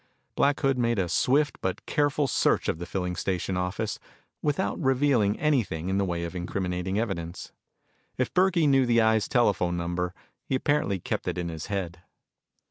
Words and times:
Black 0.35 0.59
Hood 0.61 0.79
made 0.79 0.97
a 0.97 1.07
swift 1.07 1.59
but 1.61 1.85
careful 1.85 2.27
search 2.27 2.67
of 2.67 2.79
the 2.79 2.87
filling 2.87 3.15
station 3.15 3.55
office 3.55 3.99
without 4.41 4.81
revealing 4.81 5.39
anything 5.39 5.89
in 5.89 5.99
the 5.99 6.05
way 6.05 6.23
of 6.23 6.35
incriminating 6.35 6.97
evidence. 6.97 7.51
If 8.17 8.33
Burkey 8.33 8.65
knew 8.65 8.87
the 8.87 8.99
Eye's 8.99 9.27
telephone 9.27 9.77
number 9.77 10.15
he 10.43 10.55
apparently 10.55 10.99
kept 10.99 11.27
it 11.27 11.37
in 11.37 11.49
his 11.49 11.67
head. 11.67 11.99